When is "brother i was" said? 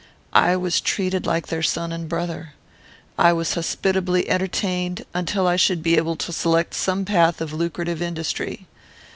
2.09-3.53